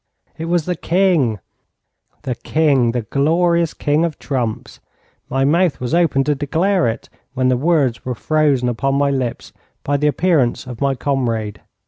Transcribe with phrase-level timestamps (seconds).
[0.35, 1.37] It was the king,
[2.23, 4.79] the king, the glorious king of trumps!
[5.29, 9.53] My mouth was open to declare it when the words were frozen upon my lips
[9.83, 11.61] by the appearance of my comrade.